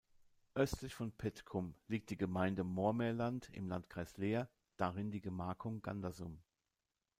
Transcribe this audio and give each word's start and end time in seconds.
Östlich 0.55 0.95
von 0.95 1.11
Petkum 1.11 1.75
liegt 1.87 2.09
die 2.09 2.17
Gemeinde 2.17 2.63
Moormerland 2.63 3.51
im 3.51 3.67
Landkreis 3.67 4.17
Leer, 4.17 4.49
darin 4.75 5.11
die 5.11 5.21
Gemarkung 5.21 5.83
Gandersum. 5.83 6.41